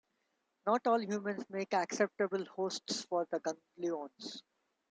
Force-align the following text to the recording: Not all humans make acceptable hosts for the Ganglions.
Not 0.65 0.87
all 0.87 0.99
humans 0.99 1.45
make 1.47 1.75
acceptable 1.75 2.43
hosts 2.45 3.05
for 3.07 3.27
the 3.29 3.39
Ganglions. 3.39 4.41